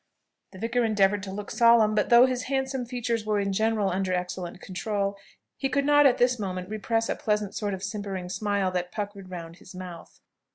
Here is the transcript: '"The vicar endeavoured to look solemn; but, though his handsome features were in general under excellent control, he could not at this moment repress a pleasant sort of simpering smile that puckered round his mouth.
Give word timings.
'"The 0.51 0.57
vicar 0.57 0.83
endeavoured 0.83 1.21
to 1.21 1.31
look 1.31 1.51
solemn; 1.51 1.93
but, 1.93 2.09
though 2.09 2.25
his 2.25 2.45
handsome 2.49 2.87
features 2.87 3.23
were 3.23 3.39
in 3.39 3.53
general 3.53 3.91
under 3.91 4.15
excellent 4.15 4.59
control, 4.59 5.15
he 5.57 5.69
could 5.69 5.85
not 5.85 6.07
at 6.07 6.17
this 6.17 6.39
moment 6.39 6.69
repress 6.69 7.07
a 7.07 7.15
pleasant 7.15 7.53
sort 7.53 7.75
of 7.75 7.83
simpering 7.83 8.27
smile 8.27 8.71
that 8.71 8.91
puckered 8.91 9.29
round 9.29 9.57
his 9.57 9.75
mouth. 9.75 10.19